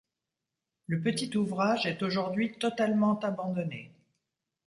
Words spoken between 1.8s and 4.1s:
est aujourd'hui totalement abandonné.